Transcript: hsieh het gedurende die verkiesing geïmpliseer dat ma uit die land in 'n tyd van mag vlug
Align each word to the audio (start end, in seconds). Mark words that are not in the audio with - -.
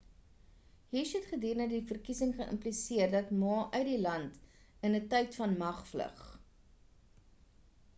hsieh 0.93 1.11
het 1.17 1.27
gedurende 1.33 1.67
die 1.75 1.89
verkiesing 1.91 2.33
geïmpliseer 2.39 3.13
dat 3.13 3.31
ma 3.43 3.53
uit 3.81 3.87
die 3.93 4.01
land 4.09 4.41
in 4.89 5.01
'n 5.01 5.07
tyd 5.15 5.39
van 5.43 5.57
mag 5.65 5.87
vlug 5.93 6.27